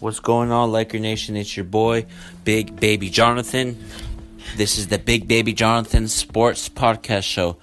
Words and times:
What's 0.00 0.20
going 0.20 0.52
on, 0.52 0.70
Laker 0.70 1.00
Nation? 1.00 1.36
It's 1.36 1.56
your 1.56 1.64
boy, 1.64 2.06
Big 2.44 2.78
Baby 2.78 3.10
Jonathan. 3.10 3.84
This 4.56 4.78
is 4.78 4.86
the 4.86 4.98
Big 4.98 5.26
Baby 5.26 5.54
Jonathan 5.54 6.06
Sports 6.06 6.68
Podcast 6.68 7.24
Show. 7.24 7.56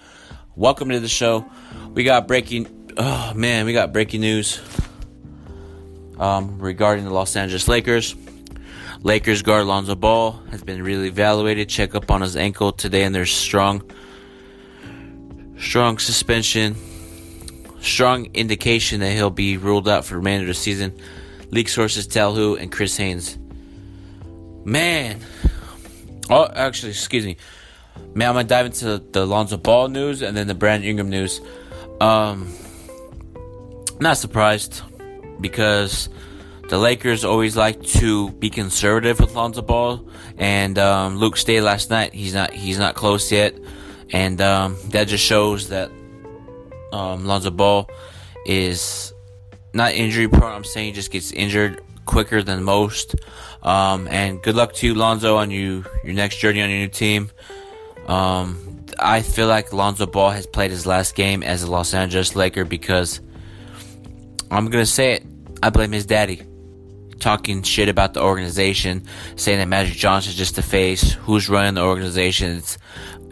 Welcome 0.53 0.89
to 0.89 0.99
the 0.99 1.07
show. 1.07 1.45
We 1.93 2.03
got 2.03 2.27
breaking. 2.27 2.91
Oh 2.97 3.31
man, 3.33 3.65
we 3.65 3.71
got 3.71 3.93
breaking 3.93 4.19
news 4.19 4.59
um, 6.19 6.59
regarding 6.59 7.05
the 7.05 7.13
Los 7.13 7.37
Angeles 7.37 7.69
Lakers. 7.69 8.17
Lakers 9.01 9.41
guard 9.41 9.65
Lonzo 9.65 9.95
Ball 9.95 10.33
has 10.51 10.61
been 10.61 10.83
really 10.83 11.07
evaluated. 11.07 11.69
Check 11.69 11.95
up 11.95 12.11
on 12.11 12.19
his 12.19 12.35
ankle 12.35 12.73
today, 12.73 13.03
and 13.03 13.15
there's 13.15 13.31
strong, 13.31 13.81
strong 15.57 15.99
suspension, 15.99 16.75
strong 17.79 18.25
indication 18.33 18.99
that 18.99 19.13
he'll 19.13 19.29
be 19.29 19.55
ruled 19.55 19.87
out 19.87 20.03
for 20.03 20.15
the 20.15 20.17
remainder 20.17 20.43
of 20.43 20.47
the 20.49 20.53
season. 20.53 20.99
League 21.55 21.69
sources 21.69 22.05
tell 22.05 22.35
who 22.35 22.55
and 22.57 22.71
Chris 22.71 22.97
Haynes. 22.97 23.39
Man. 24.65 25.21
Oh, 26.29 26.45
actually, 26.53 26.89
excuse 26.89 27.25
me. 27.25 27.37
Man, 28.13 28.29
I'm 28.29 28.35
gonna 28.35 28.47
dive 28.47 28.65
into 28.65 28.97
the 28.97 29.25
Lonzo 29.25 29.57
Ball 29.57 29.87
news 29.87 30.21
and 30.21 30.35
then 30.35 30.47
the 30.47 30.53
Brandon 30.53 30.89
Ingram 30.89 31.09
news. 31.09 31.39
Um, 32.01 32.53
not 34.01 34.17
surprised 34.17 34.81
because 35.39 36.09
the 36.67 36.77
Lakers 36.77 37.23
always 37.23 37.55
like 37.55 37.81
to 37.83 38.31
be 38.31 38.49
conservative 38.49 39.19
with 39.21 39.33
Lonzo 39.33 39.61
Ball, 39.61 40.05
and 40.37 40.77
um, 40.77 41.17
Luke 41.17 41.37
stayed 41.37 41.61
last 41.61 41.89
night. 41.89 42.13
He's 42.13 42.33
not 42.33 42.51
he's 42.51 42.77
not 42.77 42.95
close 42.95 43.31
yet, 43.31 43.55
and 44.11 44.41
um, 44.41 44.75
that 44.89 45.07
just 45.07 45.23
shows 45.23 45.69
that 45.69 45.89
um, 46.91 47.25
Lonzo 47.25 47.51
Ball 47.51 47.89
is 48.45 49.13
not 49.75 49.93
injury 49.93 50.27
prone. 50.27 50.53
I'm 50.53 50.63
saying 50.63 50.93
just 50.93 51.11
gets 51.11 51.31
injured 51.31 51.81
quicker 52.05 52.41
than 52.41 52.63
most. 52.63 53.15
Um, 53.61 54.07
and 54.07 54.41
good 54.41 54.55
luck 54.55 54.73
to 54.75 54.87
you, 54.87 54.95
Lonzo, 54.95 55.35
on 55.37 55.51
you 55.51 55.85
your 56.03 56.13
next 56.13 56.37
journey 56.37 56.61
on 56.61 56.69
your 56.69 56.79
new 56.79 56.87
team. 56.87 57.29
Um, 58.07 58.85
I 58.97 59.21
feel 59.21 59.47
like 59.47 59.73
Lonzo 59.73 60.05
Ball 60.05 60.31
has 60.31 60.47
played 60.47 60.71
his 60.71 60.85
last 60.85 61.15
game 61.15 61.43
as 61.43 61.63
a 61.63 61.69
Los 61.69 61.93
Angeles 61.93 62.35
Laker 62.35 62.63
because 62.63 63.19
I'm 64.49 64.69
gonna 64.69 64.85
say 64.85 65.13
it. 65.13 65.25
I 65.61 65.69
blame 65.69 65.91
his 65.91 66.05
daddy. 66.05 66.41
Talking 67.19 67.63
shit 67.63 67.89
about 67.89 68.13
the 68.13 68.21
organization, 68.21 69.05
saying 69.35 69.59
that 69.59 69.67
Magic 69.67 69.95
Johnson's 69.95 70.35
just 70.35 70.55
the 70.55 70.61
face. 70.61 71.13
Who's 71.13 71.49
running 71.49 71.73
the 71.73 71.81
organization? 71.81 72.57
It's 72.57 72.77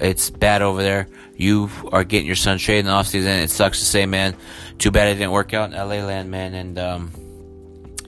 it's 0.04 0.30
bad 0.30 0.62
over 0.62 0.84
there. 0.84 1.08
You 1.36 1.70
are 1.92 2.04
getting 2.04 2.28
your 2.28 2.36
son 2.36 2.58
traded 2.58 2.82
in 2.82 2.86
the 2.88 2.92
offseason. 2.92 3.44
It 3.44 3.50
sucks 3.50 3.80
to 3.80 3.86
say, 3.86 4.06
man. 4.06 4.36
Too 4.78 4.92
bad 4.92 5.08
it 5.08 5.16
didn't 5.16 5.32
work 5.32 5.54
out 5.54 5.72
in 5.72 5.78
LA 5.78 6.06
land, 6.06 6.30
man. 6.30 6.54
And 6.54 6.78
um, 6.78 7.12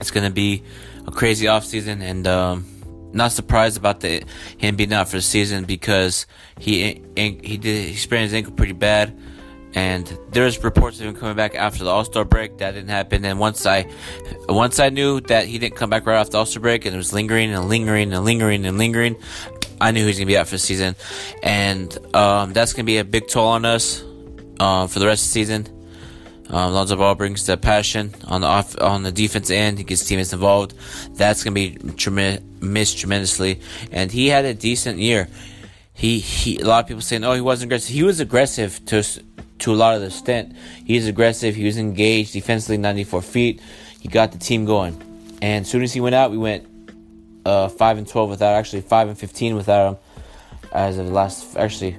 it's 0.00 0.10
gonna 0.10 0.30
be 0.30 0.62
a 1.06 1.10
crazy 1.10 1.46
offseason 1.46 2.02
and 2.02 2.26
um, 2.26 2.66
not 3.12 3.32
surprised 3.32 3.78
about 3.78 4.00
the 4.00 4.24
him 4.58 4.76
being 4.76 4.92
out 4.92 5.08
for 5.08 5.16
the 5.16 5.22
season 5.22 5.64
because 5.64 6.26
he 6.58 7.02
he 7.16 7.56
did 7.56 7.88
he 7.88 7.94
sprained 7.94 8.24
his 8.24 8.34
ankle 8.34 8.52
pretty 8.52 8.74
bad. 8.74 9.18
And 9.74 10.18
there's 10.30 10.64
reports 10.64 11.00
of 11.00 11.06
him 11.06 11.14
coming 11.14 11.36
back 11.36 11.54
after 11.54 11.84
the 11.84 11.90
All 11.90 12.02
Star 12.02 12.24
break. 12.24 12.58
That 12.58 12.72
didn't 12.72 12.88
happen. 12.88 13.26
And 13.26 13.38
once 13.38 13.66
I, 13.66 13.84
once 14.48 14.80
I 14.80 14.88
knew 14.88 15.20
that 15.22 15.44
he 15.46 15.58
didn't 15.58 15.76
come 15.76 15.90
back 15.90 16.06
right 16.06 16.16
off 16.16 16.30
the 16.30 16.38
All 16.38 16.46
Star 16.46 16.62
break, 16.62 16.86
and 16.86 16.94
it 16.94 16.96
was 16.96 17.12
lingering 17.12 17.52
and 17.52 17.68
lingering 17.68 18.14
and 18.14 18.24
lingering 18.24 18.64
and 18.64 18.78
lingering, 18.78 19.16
I 19.80 19.90
knew 19.90 20.00
he 20.00 20.06
was 20.06 20.16
gonna 20.16 20.26
be 20.26 20.36
out 20.36 20.46
for 20.46 20.54
the 20.54 20.58
season, 20.58 20.96
and 21.42 21.96
um, 22.14 22.52
that's 22.52 22.72
gonna 22.72 22.84
be 22.84 22.98
a 22.98 23.04
big 23.04 23.28
toll 23.28 23.48
on 23.48 23.64
us 23.64 24.02
uh, 24.60 24.86
for 24.86 24.98
the 24.98 25.06
rest 25.06 25.24
of 25.24 25.28
the 25.28 25.32
season. 25.32 25.76
Um, 26.48 26.72
Lonzo 26.72 26.96
Ball 26.96 27.16
brings 27.16 27.44
the 27.44 27.56
passion 27.56 28.14
on 28.26 28.40
the 28.40 28.46
off 28.46 28.80
on 28.80 29.02
the 29.02 29.10
defense 29.10 29.50
end. 29.50 29.78
He 29.78 29.84
gets 29.84 30.04
teammates 30.04 30.32
involved. 30.32 30.74
That's 31.16 31.42
gonna 31.42 31.54
be 31.54 31.76
trem- 31.96 32.58
missed 32.60 32.98
tremendously. 32.98 33.60
And 33.90 34.12
he 34.12 34.28
had 34.28 34.44
a 34.44 34.54
decent 34.54 34.98
year. 34.98 35.28
He 35.92 36.20
he. 36.20 36.60
A 36.60 36.64
lot 36.64 36.84
of 36.84 36.88
people 36.88 37.02
saying, 37.02 37.24
"Oh, 37.24 37.32
he 37.32 37.40
wasn't 37.40 37.68
aggressive." 37.68 37.94
He 37.94 38.02
was 38.04 38.20
aggressive 38.20 38.84
to 38.86 39.02
to 39.58 39.72
a 39.72 39.76
lot 39.76 39.94
of 39.94 40.02
the 40.02 40.06
extent. 40.08 40.54
He's 40.84 41.08
aggressive. 41.08 41.56
He 41.56 41.64
was 41.64 41.78
engaged 41.78 42.34
defensively, 42.34 42.76
94 42.76 43.22
feet. 43.22 43.60
He 44.00 44.08
got 44.08 44.32
the 44.32 44.38
team 44.38 44.66
going. 44.66 45.00
And 45.42 45.64
as 45.64 45.70
soon 45.70 45.82
as 45.82 45.92
he 45.92 46.00
went 46.00 46.14
out, 46.14 46.30
we 46.30 46.38
went 46.38 46.66
uh, 47.46 47.68
five 47.68 47.96
and 47.96 48.08
12 48.08 48.30
without. 48.30 48.54
Actually, 48.54 48.82
five 48.82 49.08
and 49.08 49.16
15 49.16 49.54
without 49.54 49.92
him. 49.92 49.98
As 50.72 50.98
of 50.98 51.08
last, 51.10 51.56
actually, 51.56 51.96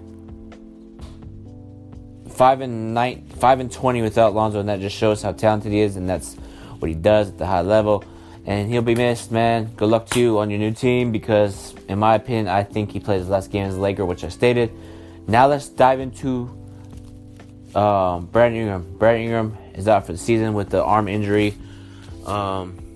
five 2.30 2.62
and 2.62 2.94
nine, 2.94 3.26
five 3.40 3.60
and 3.60 3.72
20 3.72 4.02
without 4.02 4.36
Lonzo, 4.36 4.60
and 4.60 4.70
that 4.70 4.82
just 4.82 4.96
shows 4.96 5.22
how 5.22 5.32
talented 5.32 5.72
he 5.72 5.80
is, 5.80 5.96
and 5.96 6.08
that's 6.08 6.36
what 6.80 6.90
he 6.90 6.94
does 6.94 7.30
at 7.30 7.38
the 7.38 7.46
high 7.46 7.62
level. 7.62 8.04
And 8.46 8.70
he'll 8.70 8.82
be 8.82 8.96
missed, 8.96 9.32
man. 9.32 9.72
Good 9.76 9.90
luck 9.90 10.08
to 10.10 10.20
you 10.20 10.40
on 10.40 10.50
your 10.50 10.60
new 10.60 10.72
team 10.72 11.12
because, 11.12 11.74
in 11.88 11.98
my 12.00 12.16
opinion, 12.16 12.48
I 12.48 12.64
think 12.64 12.92
he 12.92 13.00
played 13.00 13.20
his 13.20 13.30
last 13.30 13.50
game 13.50 13.66
as 13.68 13.76
a 13.76 13.80
Laker, 13.80 14.06
which 14.06 14.24
I 14.24 14.30
stated. 14.30 14.72
Now 15.28 15.48
let's 15.48 15.68
dive 15.70 16.00
into 16.00 16.50
um, 17.74 18.28
Brandon 18.28 18.62
Ingram. 18.62 18.98
Brandon 18.98 19.24
Ingram 19.24 19.58
is 19.76 19.88
out 19.88 20.06
for 20.06 20.12
the 20.12 20.18
season 20.18 20.54
with 20.54 20.70
the 20.70 20.84
arm 20.84 21.08
injury. 21.08 21.56
Um, 22.26 22.87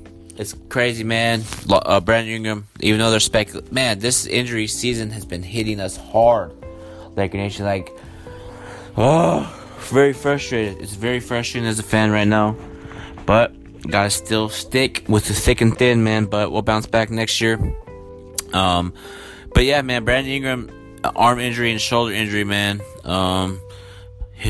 it's 0.41 0.55
crazy, 0.69 1.03
man. 1.03 1.43
Uh, 1.69 2.01
Brandon 2.01 2.33
Ingram, 2.33 2.67
even 2.79 2.99
though 2.99 3.11
they're 3.11 3.19
spec, 3.19 3.71
man, 3.71 3.99
this 3.99 4.25
injury 4.25 4.65
season 4.65 5.11
has 5.11 5.23
been 5.23 5.43
hitting 5.43 5.79
us 5.79 5.95
hard. 5.95 6.51
Laker 7.15 7.37
Nation, 7.37 7.63
like, 7.63 7.91
oh, 8.97 9.47
very 9.91 10.13
frustrated. 10.13 10.81
It's 10.81 10.95
very 10.95 11.19
frustrating 11.19 11.69
as 11.69 11.77
a 11.77 11.83
fan 11.83 12.09
right 12.09 12.27
now, 12.27 12.55
but 13.27 13.53
gotta 13.87 14.09
still 14.09 14.49
stick 14.49 15.05
with 15.07 15.25
the 15.25 15.33
thick 15.35 15.61
and 15.61 15.77
thin, 15.77 16.03
man. 16.03 16.25
But 16.25 16.51
we'll 16.51 16.63
bounce 16.63 16.87
back 16.87 17.11
next 17.11 17.39
year. 17.39 17.59
Um, 18.51 18.95
but 19.53 19.65
yeah, 19.65 19.83
man, 19.83 20.05
Brandon 20.05 20.33
Ingram, 20.33 20.99
arm 21.15 21.39
injury 21.39 21.71
and 21.71 21.79
shoulder 21.79 22.13
injury, 22.13 22.45
man. 22.45 22.81
Um, 23.03 23.61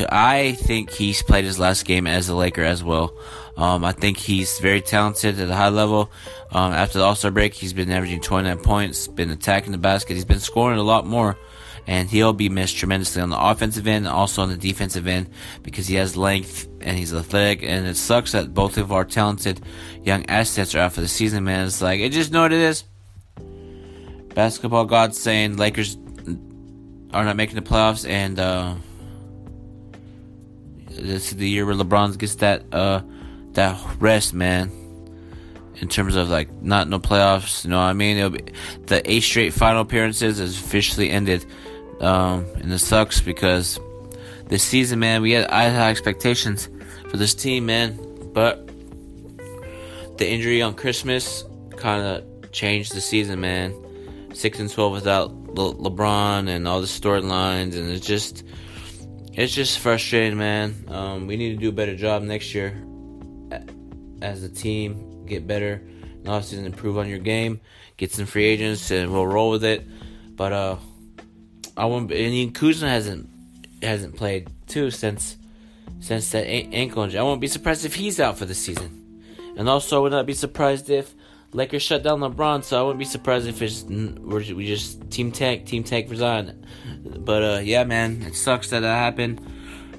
I 0.09 0.53
think 0.53 0.91
he's 0.91 1.21
played 1.21 1.43
his 1.43 1.59
last 1.59 1.83
game 1.83 2.07
as 2.07 2.29
a 2.29 2.35
Laker 2.35 2.63
as 2.63 2.81
well. 2.81 3.13
Um, 3.57 3.83
I 3.83 3.91
think 3.91 4.17
he's 4.17 4.59
very 4.59 4.81
talented 4.81 5.39
at 5.39 5.49
a 5.49 5.55
high 5.55 5.69
level. 5.69 6.11
Um, 6.51 6.73
after 6.73 6.99
the 6.99 7.03
All 7.05 7.15
Star 7.15 7.31
break, 7.31 7.53
he's 7.53 7.73
been 7.73 7.91
averaging 7.91 8.21
29 8.21 8.57
points, 8.59 9.07
been 9.07 9.29
attacking 9.29 9.71
the 9.71 9.77
basket, 9.77 10.13
he's 10.13 10.25
been 10.25 10.39
scoring 10.39 10.79
a 10.79 10.83
lot 10.83 11.05
more, 11.05 11.37
and 11.87 12.09
he'll 12.09 12.33
be 12.33 12.49
missed 12.49 12.77
tremendously 12.77 13.21
on 13.21 13.29
the 13.29 13.39
offensive 13.39 13.87
end 13.87 14.05
and 14.05 14.15
also 14.15 14.41
on 14.41 14.49
the 14.49 14.57
defensive 14.57 15.07
end 15.07 15.29
because 15.63 15.87
he 15.87 15.95
has 15.95 16.15
length 16.15 16.67
and 16.79 16.97
he's 16.97 17.13
athletic. 17.13 17.63
And 17.63 17.87
it 17.87 17.97
sucks 17.97 18.31
that 18.31 18.53
both 18.53 18.77
of 18.77 18.91
our 18.91 19.05
talented 19.05 19.61
young 20.03 20.25
assets 20.27 20.73
are 20.75 20.79
out 20.79 20.93
for 20.93 21.01
the 21.01 21.07
season, 21.07 21.43
man. 21.43 21.67
It's 21.67 21.81
like, 21.81 21.99
it 21.99 22.11
just 22.11 22.31
know 22.31 22.43
what 22.43 22.53
it 22.53 22.59
is. 22.59 22.83
Basketball 24.33 24.85
gods 24.85 25.19
saying 25.19 25.57
Lakers 25.57 25.97
are 27.13 27.25
not 27.25 27.35
making 27.35 27.55
the 27.55 27.61
playoffs, 27.61 28.07
and 28.07 28.39
uh, 28.39 28.75
this 30.89 31.31
is 31.31 31.37
the 31.37 31.49
year 31.49 31.65
where 31.65 31.75
LeBron 31.75 32.17
gets 32.17 32.35
that 32.35 32.63
uh, 32.71 33.01
that 33.53 33.79
rest, 33.99 34.33
man. 34.33 34.71
In 35.75 35.87
terms 35.87 36.15
of 36.15 36.29
like 36.29 36.61
not 36.61 36.87
no 36.87 36.99
playoffs, 36.99 37.63
you 37.63 37.71
know 37.71 37.77
what 37.77 37.85
I 37.85 37.93
mean? 37.93 38.17
It'll 38.17 38.29
be, 38.29 38.43
the 38.85 39.01
eight 39.09 39.21
straight 39.21 39.51
final 39.53 39.81
appearances 39.81 40.39
is 40.39 40.59
officially 40.59 41.09
ended, 41.09 41.43
um, 41.99 42.45
and 42.55 42.71
it 42.71 42.79
sucks 42.79 43.19
because 43.19 43.79
this 44.45 44.63
season, 44.63 44.99
man, 44.99 45.23
we 45.23 45.31
had 45.31 45.47
I 45.47 45.63
had 45.63 45.73
high 45.73 45.89
expectations 45.89 46.69
for 47.09 47.17
this 47.17 47.33
team, 47.33 47.65
man, 47.65 47.97
but 48.31 48.69
the 50.17 50.29
injury 50.29 50.61
on 50.61 50.75
Christmas 50.75 51.43
kind 51.77 52.03
of 52.03 52.51
changed 52.51 52.93
the 52.93 53.01
season, 53.01 53.41
man. 53.41 53.73
Six 54.35 54.59
and 54.59 54.69
twelve 54.69 54.91
without 54.91 55.33
Le- 55.33 55.73
LeBron 55.73 56.47
and 56.47 56.67
all 56.67 56.81
the 56.81 56.87
storylines, 56.87 57.75
and 57.75 57.89
it's 57.89 58.05
just 58.05 58.43
it's 59.33 59.53
just 59.53 59.79
frustrating, 59.79 60.37
man. 60.37 60.85
Um, 60.89 61.25
we 61.25 61.37
need 61.37 61.55
to 61.55 61.57
do 61.59 61.69
a 61.69 61.71
better 61.71 61.95
job 61.95 62.21
next 62.21 62.53
year 62.53 62.79
as 64.21 64.43
a 64.43 64.49
team, 64.49 65.25
get 65.25 65.47
better, 65.47 65.73
and 65.73 66.29
obviously 66.29 66.63
improve 66.65 66.97
on 66.97 67.07
your 67.07 67.19
game, 67.19 67.59
get 67.97 68.11
some 68.11 68.25
free 68.25 68.45
agents, 68.45 68.91
and 68.91 69.11
we'll 69.11 69.27
roll 69.27 69.49
with 69.49 69.63
it. 69.63 69.85
But 70.35 70.53
uh, 70.53 70.75
I 71.77 71.85
won't. 71.85 72.11
And 72.11 72.53
Kuzma 72.53 72.89
hasn't 72.89 73.29
hasn't 73.81 74.15
played 74.15 74.49
too 74.67 74.91
since 74.91 75.37
since 75.99 76.31
that 76.31 76.45
ankle 76.47 77.03
injury. 77.03 77.19
I 77.19 77.23
won't 77.23 77.41
be 77.41 77.47
surprised 77.47 77.85
if 77.85 77.95
he's 77.95 78.19
out 78.19 78.37
for 78.37 78.45
the 78.45 78.55
season, 78.55 79.23
and 79.57 79.69
also 79.69 79.97
I 79.97 80.01
would 80.01 80.11
not 80.11 80.25
be 80.25 80.33
surprised 80.33 80.89
if 80.89 81.13
Lakers 81.53 81.81
shut 81.81 82.03
down 82.03 82.19
LeBron. 82.19 82.63
So 82.63 82.79
I 82.79 82.83
wouldn't 82.83 82.99
be 82.99 83.05
surprised 83.05 83.47
if 83.47 83.61
it's 83.61 83.83
we 83.83 84.65
just 84.65 85.09
team 85.11 85.31
tank, 85.31 85.65
team 85.65 85.83
tank 85.83 86.09
resign. 86.09 86.65
But 87.03 87.43
uh, 87.43 87.59
yeah, 87.63 87.83
man, 87.83 88.21
it 88.23 88.35
sucks 88.35 88.69
that 88.69 88.81
that 88.81 88.97
happened. 88.97 89.41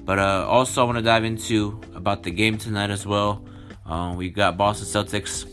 But 0.05 0.19
uh, 0.19 0.45
also 0.47 0.81
I 0.81 0.85
want 0.85 0.97
to 0.97 1.03
dive 1.03 1.23
into 1.23 1.79
about 1.95 2.23
the 2.23 2.31
game 2.31 2.57
tonight 2.57 2.89
as 2.89 3.05
well. 3.05 3.45
Um, 3.85 4.15
we 4.15 4.29
got 4.29 4.57
Boston 4.57 4.87
Celtics 4.87 5.47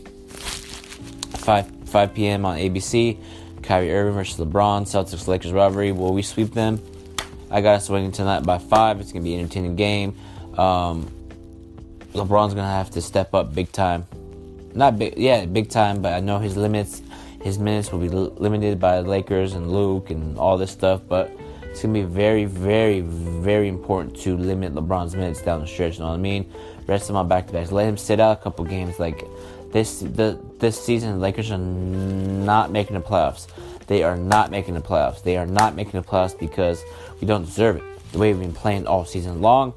5 1.37 1.89
5 1.89 2.13
p.m. 2.13 2.45
on 2.45 2.57
ABC. 2.57 3.17
Kyrie 3.61 3.91
Irving 3.91 4.13
versus 4.13 4.39
LeBron. 4.39 4.83
Celtics 4.83 5.27
Lakers 5.27 5.51
rivalry. 5.51 5.91
Will 5.91 6.13
we 6.13 6.21
sweep 6.21 6.53
them? 6.53 6.81
I 7.49 7.61
got 7.61 7.75
us 7.75 7.89
winning 7.89 8.11
tonight 8.11 8.43
by 8.43 8.57
five. 8.57 8.99
It's 8.99 9.11
gonna 9.11 9.23
be 9.23 9.35
an 9.35 9.41
entertaining 9.41 9.75
game. 9.75 10.15
Um, 10.57 11.11
LeBron's 12.13 12.53
gonna 12.53 12.67
have 12.67 12.89
to 12.91 13.01
step 13.01 13.33
up 13.33 13.53
big 13.53 13.71
time 13.71 14.05
not 14.73 14.97
big, 14.97 15.17
yeah, 15.17 15.45
big 15.45 15.69
time, 15.69 16.01
but 16.01 16.13
I 16.13 16.19
know 16.19 16.39
his 16.39 16.57
limits, 16.57 17.01
his 17.41 17.59
minutes 17.59 17.91
will 17.91 17.99
be 17.99 18.09
limited 18.09 18.79
by 18.79 18.99
Lakers 18.99 19.53
and 19.53 19.71
Luke 19.71 20.09
and 20.09 20.37
all 20.37 20.57
this 20.57 20.71
stuff. 20.71 21.01
But 21.07 21.31
it's 21.63 21.81
gonna 21.81 21.93
be 21.93 22.03
very, 22.03 22.45
very, 22.45 23.01
very 23.01 23.67
important 23.67 24.15
to 24.21 24.37
limit 24.37 24.73
LeBron's 24.73 25.15
minutes 25.15 25.41
down 25.41 25.61
the 25.61 25.67
stretch. 25.67 25.95
You 25.95 26.01
know 26.01 26.09
what 26.09 26.15
I 26.15 26.17
mean? 26.17 26.51
Rest 26.87 27.09
of 27.09 27.13
my 27.13 27.23
back 27.23 27.47
to 27.47 27.53
backs. 27.53 27.71
Let 27.71 27.87
him 27.87 27.97
sit 27.97 28.19
out 28.19 28.39
a 28.39 28.41
couple 28.41 28.65
games. 28.65 28.99
Like 28.99 29.23
this, 29.71 29.99
the 29.99 30.39
this 30.59 30.83
season, 30.83 31.13
the 31.13 31.17
Lakers 31.17 31.51
are 31.51 31.57
not 31.57 32.71
making 32.71 32.95
the 32.95 33.01
playoffs. 33.01 33.47
They 33.87 34.03
are 34.03 34.17
not 34.17 34.51
making 34.51 34.73
the 34.73 34.81
playoffs. 34.81 35.23
They 35.23 35.37
are 35.37 35.45
not 35.45 35.75
making 35.75 35.99
the 35.99 36.07
playoffs 36.07 36.37
because 36.37 36.83
we 37.19 37.27
don't 37.27 37.45
deserve 37.45 37.77
it. 37.77 37.83
The 38.11 38.19
way 38.19 38.33
we've 38.33 38.41
been 38.41 38.53
playing 38.53 38.87
all 38.87 39.05
season 39.05 39.41
long. 39.41 39.73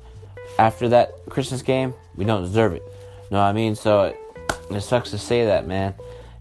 After 0.59 0.89
that 0.91 1.13
Christmas 1.29 1.63
game, 1.63 1.95
we 2.17 2.25
don't 2.25 2.43
deserve 2.43 2.75
it. 2.75 2.83
You 2.85 3.29
know 3.33 3.39
what 3.39 3.47
I 3.47 3.53
mean? 3.53 3.75
So 3.75 4.03
it, 4.03 4.21
it 4.71 4.81
sucks 4.83 5.11
to 5.11 5.19
say 5.19 5.47
that, 5.47 5.67
man. 5.67 5.95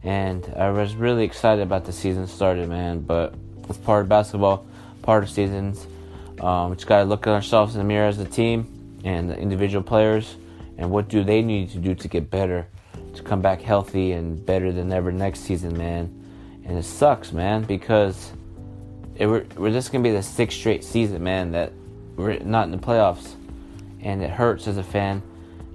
And 0.03 0.45
I 0.55 0.69
was 0.69 0.95
really 0.95 1.23
excited 1.23 1.61
about 1.61 1.85
the 1.85 1.93
season 1.93 2.27
started, 2.27 2.69
man. 2.69 2.99
But 2.99 3.33
it's 3.69 3.77
part 3.77 4.03
of 4.03 4.09
basketball, 4.09 4.65
part 5.01 5.23
of 5.23 5.29
seasons. 5.29 5.87
Um, 6.39 6.71
we 6.71 6.75
just 6.75 6.87
got 6.87 6.99
to 6.99 7.05
look 7.05 7.25
at 7.27 7.33
ourselves 7.33 7.75
in 7.75 7.79
the 7.79 7.85
mirror 7.85 8.07
as 8.07 8.19
a 8.19 8.25
team 8.25 9.01
and 9.03 9.29
the 9.29 9.37
individual 9.37 9.83
players 9.83 10.35
and 10.77 10.89
what 10.89 11.07
do 11.07 11.23
they 11.23 11.41
need 11.41 11.69
to 11.71 11.77
do 11.77 11.95
to 11.95 12.07
get 12.07 12.29
better, 12.29 12.67
to 13.15 13.23
come 13.23 13.41
back 13.41 13.61
healthy 13.61 14.13
and 14.13 14.43
better 14.45 14.71
than 14.71 14.91
ever 14.91 15.11
next 15.11 15.41
season, 15.41 15.77
man. 15.77 16.19
And 16.65 16.77
it 16.77 16.83
sucks, 16.83 17.31
man, 17.31 17.63
because 17.63 18.31
it, 19.15 19.27
we're, 19.27 19.45
we're 19.55 19.71
just 19.71 19.91
to 19.91 19.99
be 19.99 20.11
the 20.11 20.23
sixth 20.23 20.57
straight 20.57 20.83
season, 20.83 21.23
man, 21.23 21.51
that 21.51 21.73
we're 22.15 22.39
not 22.39 22.65
in 22.65 22.71
the 22.71 22.77
playoffs. 22.77 23.35
And 24.01 24.21
it 24.21 24.29
hurts 24.29 24.67
as 24.67 24.77
a 24.77 24.83
fan 24.83 25.21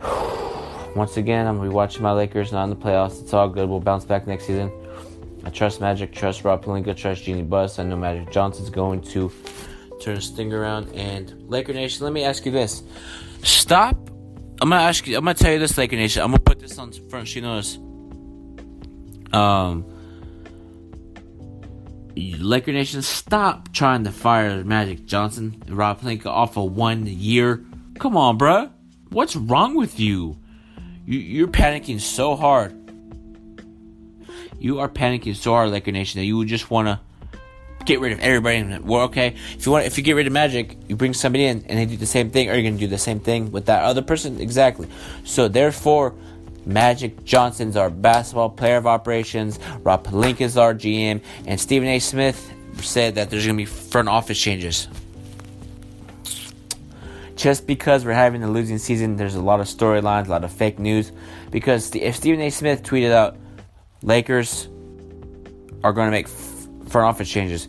Once 0.96 1.16
again, 1.16 1.46
I'm 1.46 1.56
gonna 1.56 1.68
be 1.68 1.74
watching 1.74 2.02
my 2.02 2.12
Lakers, 2.12 2.52
not 2.52 2.64
in 2.64 2.70
the 2.70 2.76
playoffs. 2.76 3.20
It's 3.20 3.34
all 3.34 3.48
good. 3.48 3.68
We'll 3.68 3.80
bounce 3.80 4.04
back 4.04 4.26
next 4.26 4.46
season. 4.46 4.72
I 5.46 5.50
trust 5.50 5.80
Magic, 5.80 6.12
trust 6.12 6.42
Rob 6.42 6.64
Pelinka, 6.64 6.96
trust 6.96 7.22
Jeanie 7.22 7.44
Buss. 7.44 7.78
I 7.78 7.84
know 7.84 7.96
Magic 7.96 8.32
Johnson's 8.32 8.68
going 8.68 9.00
to 9.02 9.30
turn 10.00 10.16
his 10.16 10.30
thing 10.30 10.52
around. 10.52 10.92
And 10.92 11.48
Laker 11.48 11.72
Nation, 11.72 12.02
let 12.02 12.12
me 12.12 12.24
ask 12.24 12.44
you 12.44 12.50
this: 12.50 12.82
Stop. 13.44 14.10
I'm 14.60 14.70
gonna 14.70 14.82
ask 14.82 15.06
you. 15.06 15.16
I'm 15.16 15.24
gonna 15.24 15.34
tell 15.34 15.52
you 15.52 15.60
this, 15.60 15.78
Laker 15.78 15.94
Nation. 15.94 16.22
I'm 16.22 16.32
gonna 16.32 16.40
put 16.40 16.58
this 16.58 16.76
on 16.80 16.90
front 17.08 17.28
sheet 17.28 17.44
notice. 17.44 17.76
Um, 19.32 19.84
Laker 22.16 22.72
Nation, 22.72 23.02
stop 23.02 23.72
trying 23.72 24.02
to 24.02 24.10
fire 24.10 24.64
Magic 24.64 25.06
Johnson 25.06 25.62
and 25.68 25.76
Rob 25.76 26.00
Pelinka 26.00 26.26
off 26.26 26.56
of 26.56 26.72
one 26.72 27.06
year. 27.06 27.64
Come 28.00 28.16
on, 28.16 28.36
bruh. 28.36 28.72
What's 29.10 29.36
wrong 29.36 29.76
with 29.76 30.00
you? 30.00 30.40
you 31.04 31.20
you're 31.20 31.46
panicking 31.46 32.00
so 32.00 32.34
hard. 32.34 32.85
You 34.58 34.80
are 34.80 34.88
panicking 34.88 35.36
so 35.36 35.52
hard, 35.52 35.70
Laker 35.70 35.92
Nation, 35.92 36.20
that 36.20 36.24
you 36.26 36.36
would 36.38 36.48
just 36.48 36.70
want 36.70 36.88
to 36.88 37.00
get 37.84 38.00
rid 38.00 38.12
of 38.12 38.20
everybody. 38.20 38.78
Well, 38.82 39.02
okay, 39.02 39.36
if 39.54 39.64
you 39.64 39.72
want, 39.72 39.86
if 39.86 39.96
you 39.96 40.04
get 40.04 40.14
rid 40.14 40.26
of 40.26 40.32
Magic, 40.32 40.76
you 40.88 40.96
bring 40.96 41.14
somebody 41.14 41.44
in 41.44 41.64
and 41.66 41.78
they 41.78 41.86
do 41.86 41.96
the 41.96 42.06
same 42.06 42.30
thing. 42.30 42.50
Are 42.50 42.56
you 42.56 42.62
going 42.62 42.74
to 42.74 42.80
do 42.80 42.86
the 42.86 42.98
same 42.98 43.20
thing 43.20 43.52
with 43.52 43.66
that 43.66 43.84
other 43.84 44.02
person? 44.02 44.40
Exactly. 44.40 44.88
So 45.24 45.48
therefore, 45.48 46.14
Magic 46.64 47.24
Johnson's 47.24 47.76
our 47.76 47.90
basketball 47.90 48.50
player 48.50 48.76
of 48.76 48.86
operations. 48.86 49.58
Rob 49.82 50.04
Pelinka's 50.04 50.56
our 50.56 50.74
GM, 50.74 51.22
and 51.46 51.60
Stephen 51.60 51.88
A. 51.88 52.00
Smith 52.00 52.52
said 52.80 53.14
that 53.14 53.30
there's 53.30 53.46
going 53.46 53.56
to 53.56 53.62
be 53.62 53.66
front 53.66 54.08
office 54.08 54.38
changes. 54.38 54.88
Just 57.36 57.66
because 57.66 58.04
we're 58.04 58.12
having 58.14 58.42
a 58.42 58.50
losing 58.50 58.78
season, 58.78 59.16
there's 59.16 59.34
a 59.34 59.42
lot 59.42 59.60
of 59.60 59.66
storylines, 59.66 60.26
a 60.26 60.30
lot 60.30 60.42
of 60.42 60.50
fake 60.50 60.78
news. 60.78 61.12
Because 61.50 61.94
if 61.94 62.16
Stephen 62.16 62.40
A. 62.40 62.50
Smith 62.50 62.82
tweeted 62.82 63.12
out, 63.12 63.36
Lakers 64.06 64.68
are 65.82 65.92
going 65.92 66.06
to 66.06 66.12
make 66.12 66.28
front 66.28 67.06
office 67.06 67.28
changes, 67.28 67.68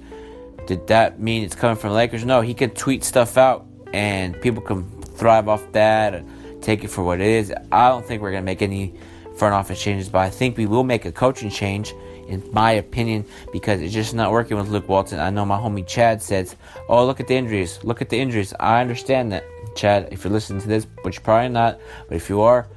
did 0.68 0.86
that 0.88 1.20
mean 1.20 1.44
it's 1.44 1.56
coming 1.56 1.76
from 1.76 1.92
Lakers? 1.92 2.24
No, 2.24 2.42
he 2.42 2.54
could 2.54 2.76
tweet 2.76 3.04
stuff 3.04 3.38
out, 3.38 3.66
and 3.92 4.40
people 4.40 4.62
can 4.62 4.84
thrive 5.02 5.50
off 5.50 5.72
that 5.72 6.14
and 6.14 6.62
take 6.62 6.84
it 6.84 6.90
for 6.90 7.04
what 7.04 7.20
it 7.20 7.28
is. 7.28 7.52
I 7.72 7.90
don't 7.90 8.06
think 8.06 8.22
we're 8.22 8.32
going 8.32 8.44
to 8.44 8.46
make 8.46 8.62
any 8.62 8.94
front 9.36 9.56
office 9.56 9.82
changes, 9.82 10.10
but 10.10 10.20
I 10.20 10.30
think 10.30 10.58
we 10.58 10.68
will 10.68 10.84
make 10.84 11.06
a 11.06 11.12
coaching 11.12 11.50
change, 11.50 11.96
in 12.28 12.48
my 12.52 12.74
opinion, 12.74 13.26
because 13.52 13.82
it's 13.82 13.94
just 13.94 14.14
not 14.14 14.32
working 14.32 14.58
with 14.58 14.70
Luke 14.70 14.88
Walton. 14.88 15.20
I 15.20 15.32
know 15.32 15.46
my 15.46 15.58
homie 15.58 15.88
Chad 15.88 16.22
says, 16.22 16.56
Oh, 16.88 17.04
look 17.04 17.20
at 17.20 17.28
the 17.28 17.36
injuries. 17.36 17.80
Look 17.84 18.02
at 18.02 18.10
the 18.10 18.20
injuries. 18.20 18.54
I 18.60 18.80
understand 18.82 19.32
that, 19.32 19.44
Chad, 19.76 20.10
if 20.12 20.24
you're 20.24 20.34
listening 20.34 20.62
to 20.62 20.68
this, 20.68 20.86
which 21.02 21.24
probably 21.24 21.50
not, 21.50 21.80
but 22.08 22.16
if 22.16 22.30
you 22.30 22.42
are, 22.42 22.68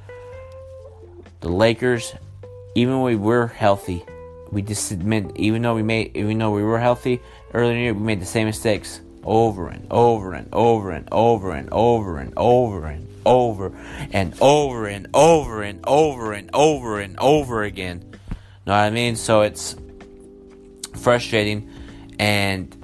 the 1.41 1.49
Lakers, 1.49 2.13
even 2.75 3.01
when 3.01 3.03
we 3.03 3.15
were 3.15 3.47
healthy, 3.47 4.05
we 4.51 4.61
just 4.61 4.91
admit, 4.91 5.31
even 5.35 5.61
though 5.61 5.75
we 5.75 5.83
made, 5.83 6.15
even 6.15 6.37
though 6.37 6.51
we 6.51 6.63
were 6.63 6.79
healthy 6.79 7.21
earlier 7.53 7.93
we 7.93 7.99
made 7.99 8.21
the 8.21 8.25
same 8.25 8.47
mistakes 8.47 9.01
over 9.23 9.67
and 9.67 9.87
over 9.91 10.33
and 10.33 10.47
over 10.53 10.91
and 10.91 11.07
over 11.11 11.51
and 11.51 11.69
over 11.71 12.17
and 12.17 12.33
over 12.37 12.85
and 12.87 13.07
over 13.25 13.71
and 14.11 14.33
over 14.41 14.87
and 14.87 15.07
over 15.13 15.61
and 15.61 15.79
over 15.85 16.33
and 16.33 16.49
over 16.53 16.99
and 16.99 17.19
over 17.19 17.63
again. 17.63 17.99
Know 18.65 18.73
what 18.73 18.79
I 18.79 18.89
mean? 18.89 19.15
So 19.15 19.41
it's 19.41 19.75
frustrating, 20.97 21.69
and 22.19 22.75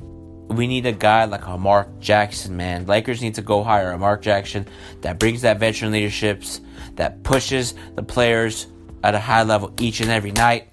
we 0.50 0.68
need 0.68 0.86
a 0.86 0.92
guy 0.92 1.26
like 1.26 1.46
a 1.46 1.58
Mark 1.58 2.00
Jackson, 2.00 2.56
man. 2.56 2.86
Lakers 2.86 3.22
need 3.22 3.36
to 3.36 3.42
go 3.42 3.64
hire 3.64 3.92
a 3.92 3.98
Mark 3.98 4.22
Jackson 4.22 4.68
that 5.02 5.20
brings 5.20 5.42
that 5.42 5.60
veteran 5.60 5.92
leaderships, 5.92 6.62
that 6.96 7.24
pushes 7.24 7.74
the 7.96 8.04
players 8.04 8.68
at 9.04 9.16
a 9.16 9.20
high 9.20 9.44
level 9.44 9.74
each 9.80 10.02
and 10.02 10.10
every 10.10 10.32
night. 10.32 10.70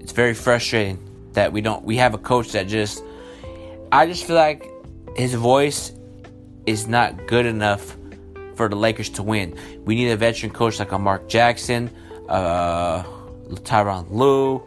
It's 0.00 0.12
very 0.12 0.34
frustrating 0.34 0.98
that 1.32 1.52
we 1.52 1.60
don't. 1.60 1.84
We 1.84 1.96
have 1.96 2.14
a 2.14 2.18
coach 2.18 2.52
that 2.52 2.66
just. 2.68 3.02
I 3.90 4.06
just 4.06 4.24
feel 4.24 4.36
like 4.36 4.70
his 5.16 5.34
voice 5.34 5.92
is 6.66 6.86
not 6.86 7.26
good 7.26 7.46
enough 7.46 7.96
for 8.54 8.68
the 8.68 8.76
Lakers 8.76 9.10
to 9.10 9.22
win. 9.22 9.56
We 9.84 9.94
need 9.94 10.10
a 10.10 10.16
veteran 10.16 10.52
coach 10.52 10.78
like 10.78 10.92
a 10.92 10.98
Mark 10.98 11.28
Jackson, 11.28 11.90
uh, 12.28 13.02
Tyronn 13.02 14.10
Lue, 14.10 14.62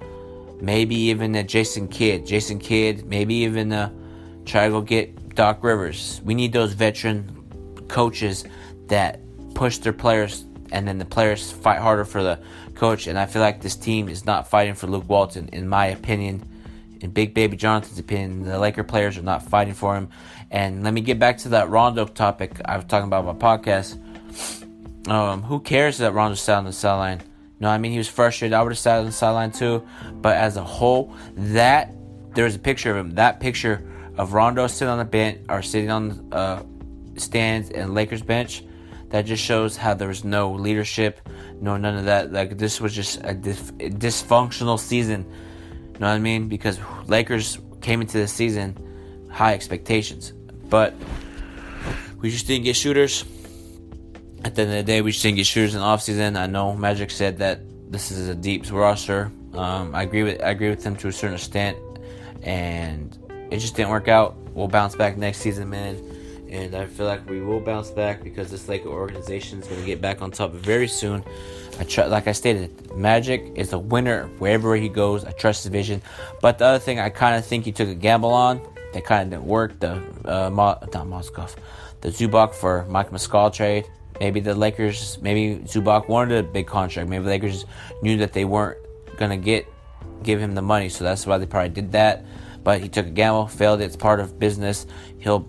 maybe 0.61 0.95
even 0.95 1.35
a 1.35 1.43
Jason 1.43 1.87
Kidd. 1.87 2.25
Jason 2.25 2.59
Kidd, 2.59 3.05
maybe 3.05 3.35
even 3.35 3.71
uh, 3.71 3.89
try 4.45 4.65
to 4.65 4.71
go 4.71 4.81
get 4.81 5.35
Doc 5.35 5.63
Rivers. 5.63 6.21
We 6.23 6.35
need 6.35 6.53
those 6.53 6.73
veteran 6.73 7.83
coaches 7.87 8.45
that 8.87 9.19
push 9.53 9.77
their 9.79 9.93
players 9.93 10.45
and 10.71 10.87
then 10.87 10.97
the 10.97 11.05
players 11.05 11.51
fight 11.51 11.79
harder 11.79 12.05
for 12.05 12.23
the 12.23 12.39
coach. 12.75 13.07
And 13.07 13.17
I 13.17 13.25
feel 13.25 13.41
like 13.41 13.61
this 13.61 13.75
team 13.75 14.09
is 14.09 14.25
not 14.25 14.49
fighting 14.49 14.75
for 14.75 14.87
Luke 14.87 15.07
Walton, 15.07 15.49
in 15.49 15.67
my 15.67 15.87
opinion. 15.87 16.47
In 17.01 17.11
Big 17.11 17.33
Baby 17.33 17.57
Jonathan's 17.57 17.99
opinion, 17.99 18.45
the 18.45 18.57
Laker 18.57 18.83
players 18.83 19.17
are 19.17 19.21
not 19.21 19.43
fighting 19.43 19.73
for 19.73 19.95
him. 19.95 20.09
And 20.49 20.83
let 20.83 20.93
me 20.93 21.01
get 21.01 21.19
back 21.19 21.39
to 21.39 21.49
that 21.49 21.69
Rondo 21.69 22.05
topic 22.05 22.61
I 22.65 22.77
was 22.77 22.85
talking 22.85 23.07
about 23.07 23.25
my 23.25 23.33
podcast. 23.33 23.99
Um, 25.07 25.43
who 25.43 25.59
cares 25.59 25.99
that 25.99 26.13
Rondo 26.13 26.35
sat 26.35 26.57
on 26.57 26.65
the 26.65 26.73
sideline? 26.73 27.21
No, 27.59 27.69
I 27.69 27.77
mean 27.77 27.91
he 27.91 27.97
was 27.97 28.07
frustrated. 28.07 28.53
I 28.53 28.61
would 28.61 28.71
have 28.71 28.79
sat 28.79 28.99
on 28.99 29.05
the 29.05 29.11
sideline 29.11 29.51
too. 29.51 29.85
But 30.13 30.37
as 30.37 30.57
a 30.57 30.63
whole, 30.63 31.13
that 31.35 31.93
there's 32.33 32.55
a 32.55 32.59
picture 32.59 32.91
of 32.91 32.97
him. 32.97 33.11
That 33.15 33.39
picture 33.39 33.87
of 34.17 34.33
Rondo 34.33 34.67
sitting 34.67 34.89
on 34.89 34.97
the 34.97 35.05
bench 35.05 35.41
or 35.49 35.61
sitting 35.61 35.89
on 35.89 36.29
the 36.29 36.35
uh, 36.35 36.63
stands 37.17 37.69
and 37.69 37.93
Lakers 37.93 38.21
bench. 38.21 38.63
That 39.15 39.25
just 39.25 39.41
shows 39.41 39.77
how 39.77 39.93
there 39.93 40.09
was 40.09 40.25
no 40.25 40.51
leadership, 40.51 41.21
no 41.61 41.77
none 41.77 41.95
of 41.95 42.03
that. 42.03 42.33
Like 42.33 42.57
this 42.57 42.81
was 42.81 42.93
just 42.93 43.21
a, 43.23 43.33
dif- 43.33 43.69
a 43.79 43.89
dysfunctional 43.89 44.77
season. 44.77 45.25
You 45.93 45.99
know 45.99 46.07
what 46.07 46.15
I 46.15 46.19
mean? 46.19 46.49
Because 46.49 46.81
Lakers 47.07 47.57
came 47.79 48.01
into 48.01 48.17
the 48.17 48.27
season 48.27 48.75
high 49.31 49.53
expectations. 49.53 50.33
But 50.67 50.93
we 52.19 52.29
just 52.29 52.45
didn't 52.45 52.65
get 52.65 52.75
shooters. 52.75 53.23
At 54.43 54.55
the 54.55 54.63
end 54.63 54.71
of 54.71 54.77
the 54.79 54.83
day, 54.83 54.99
we 54.99 55.13
just 55.13 55.23
didn't 55.23 55.37
get 55.37 55.45
shooters 55.45 55.75
in 55.75 55.79
the 55.79 55.85
offseason. 55.85 56.37
I 56.37 56.47
know 56.47 56.75
Magic 56.75 57.09
said 57.09 57.37
that 57.37 57.61
this 57.89 58.11
is 58.11 58.27
a 58.27 58.35
deep 58.35 58.69
roster. 58.69 59.31
Um, 59.53 59.95
I 59.95 60.03
agree 60.03 60.23
with 60.23 60.43
I 60.43 60.49
agree 60.49 60.71
with 60.71 60.83
them 60.83 60.97
to 60.97 61.07
a 61.07 61.13
certain 61.13 61.35
extent, 61.35 61.77
and 62.43 63.17
it 63.49 63.59
just 63.59 63.77
didn't 63.77 63.91
work 63.91 64.09
out. 64.09 64.35
We'll 64.53 64.67
bounce 64.67 64.93
back 64.93 65.15
next 65.15 65.37
season, 65.37 65.69
man. 65.69 66.14
And 66.49 66.75
I 66.75 66.85
feel 66.85 67.05
like 67.05 67.27
we 67.29 67.41
will 67.41 67.59
bounce 67.59 67.89
back 67.89 68.23
because 68.23 68.51
this 68.51 68.67
Laker 68.67 68.89
organization 68.89 69.59
is 69.59 69.67
going 69.67 69.79
to 69.79 69.85
get 69.85 69.99
back 70.01 70.21
on 70.21 70.31
top 70.31 70.51
very 70.51 70.87
soon. 70.87 71.23
I 71.79 71.83
try, 71.83 72.05
like 72.05 72.27
I 72.27 72.31
stated, 72.33 72.95
Magic 72.95 73.51
is 73.55 73.73
a 73.73 73.79
winner 73.79 74.27
wherever 74.37 74.75
he 74.75 74.87
goes. 74.87 75.25
I 75.25 75.31
trust 75.31 75.63
his 75.63 75.71
vision. 75.71 76.01
But 76.41 76.59
the 76.59 76.65
other 76.65 76.79
thing 76.79 76.99
I 76.99 77.09
kind 77.09 77.35
of 77.35 77.45
think 77.45 77.65
he 77.65 77.71
took 77.71 77.89
a 77.89 77.95
gamble 77.95 78.31
on 78.33 78.61
that 78.93 79.03
kind 79.03 79.23
of 79.23 79.29
didn't 79.29 79.45
work. 79.49 79.79
The 79.79 80.01
uh, 80.25 80.49
Mo- 80.49 80.79
not 80.81 81.07
Mozgov, 81.07 81.55
the 82.01 82.09
Zubac 82.09 82.53
for 82.53 82.85
Mike 82.85 83.11
Muscala 83.11 83.51
trade. 83.51 83.85
Maybe 84.21 84.39
the 84.39 84.55
Lakers, 84.55 85.17
maybe 85.21 85.61
Zubac 85.65 86.07
wanted 86.07 86.37
a 86.37 86.43
big 86.47 86.67
contract. 86.67 87.09
Maybe 87.09 87.23
the 87.23 87.29
Lakers 87.29 87.65
knew 88.01 88.17
that 88.17 88.31
they 88.31 88.45
weren't 88.45 88.77
gonna 89.17 89.35
get 89.37 89.67
give 90.23 90.39
him 90.39 90.55
the 90.55 90.61
money, 90.61 90.87
so 90.89 91.03
that's 91.03 91.27
why 91.27 91.37
they 91.37 91.45
probably 91.45 91.69
did 91.69 91.91
that. 91.91 92.23
but 92.63 92.81
he 92.81 92.89
took 92.89 93.05
a 93.05 93.09
gamble, 93.09 93.47
failed. 93.47 93.81
It's 93.81 93.95
part 93.95 94.19
of 94.19 94.39
business. 94.39 94.87
He'll 95.19 95.47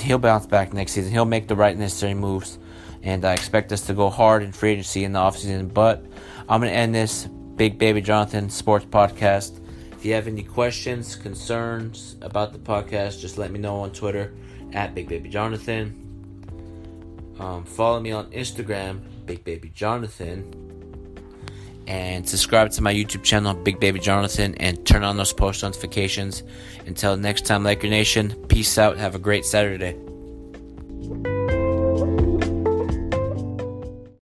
he'll 0.00 0.18
bounce 0.18 0.46
back 0.46 0.72
next 0.72 0.92
season. 0.92 1.12
He'll 1.12 1.24
make 1.24 1.48
the 1.48 1.56
right 1.56 1.76
necessary 1.76 2.14
moves, 2.14 2.58
and 3.02 3.24
I 3.24 3.32
expect 3.32 3.72
us 3.72 3.86
to 3.86 3.94
go 3.94 4.10
hard 4.10 4.42
in 4.42 4.52
free 4.52 4.72
agency 4.72 5.04
in 5.04 5.12
the 5.12 5.18
offseason. 5.18 5.72
But 5.72 6.04
I'm 6.48 6.60
gonna 6.60 6.72
end 6.72 6.94
this 6.94 7.26
Big 7.56 7.78
Baby 7.78 8.00
Jonathan 8.00 8.50
Sports 8.50 8.84
Podcast. 8.84 9.60
If 9.92 10.04
you 10.04 10.14
have 10.14 10.26
any 10.26 10.42
questions, 10.42 11.14
concerns 11.14 12.16
about 12.22 12.52
the 12.52 12.58
podcast, 12.58 13.20
just 13.20 13.38
let 13.38 13.52
me 13.52 13.58
know 13.58 13.76
on 13.76 13.92
Twitter 13.92 14.34
at 14.72 14.94
Big 14.94 15.08
Baby 15.08 15.28
Jonathan. 15.28 15.98
Um, 17.38 17.64
follow 17.64 18.00
me 18.00 18.12
on 18.12 18.30
Instagram, 18.32 19.00
Big 19.26 19.44
Baby 19.44 19.70
Jonathan. 19.74 20.71
And 21.86 22.28
subscribe 22.28 22.70
to 22.72 22.82
my 22.82 22.94
YouTube 22.94 23.22
channel, 23.22 23.54
Big 23.54 23.80
Baby 23.80 23.98
Jonathan, 23.98 24.54
and 24.56 24.84
turn 24.86 25.02
on 25.02 25.16
those 25.16 25.32
post 25.32 25.62
notifications. 25.62 26.42
Until 26.86 27.16
next 27.16 27.44
time, 27.44 27.64
Laker 27.64 27.88
Nation, 27.88 28.34
peace 28.48 28.78
out. 28.78 28.96
Have 28.98 29.14
a 29.14 29.18
great 29.18 29.44
Saturday. 29.44 29.96